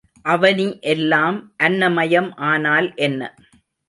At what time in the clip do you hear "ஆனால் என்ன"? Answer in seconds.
2.47-3.21